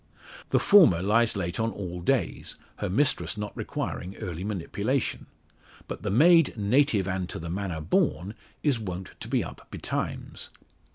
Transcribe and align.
The 0.49 0.57
former 0.59 0.99
lies 1.03 1.35
late 1.37 1.59
on 1.59 1.71
all 1.71 2.01
days, 2.01 2.55
her 2.77 2.89
mistress 2.89 3.37
not 3.37 3.55
requiring 3.55 4.15
early 4.15 4.43
manipulation; 4.43 5.27
but 5.87 6.01
the 6.01 6.09
maid 6.09 6.57
"native 6.57 7.07
and 7.07 7.29
to 7.29 7.37
the 7.37 7.51
manner 7.51 7.81
born," 7.81 8.33
is 8.63 8.79
wont 8.79 9.11
to 9.19 9.27
be 9.27 9.43
up 9.43 9.67
betimes. 9.69 10.49